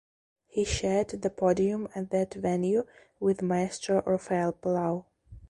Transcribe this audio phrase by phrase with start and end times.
[0.47, 2.87] He shared the podium at that venue
[3.19, 5.05] with Maestro Rafael Palau.